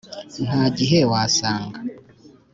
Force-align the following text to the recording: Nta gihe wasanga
Nta 0.45 0.63
gihe 0.77 0.99
wasanga 1.11 1.79